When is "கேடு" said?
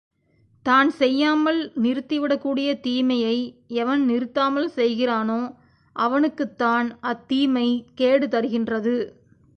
7.95-8.27